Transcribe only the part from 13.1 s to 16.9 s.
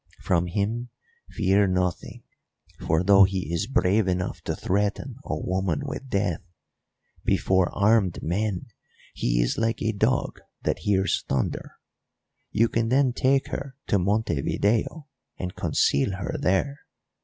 take her to Montevideo and conceal her there.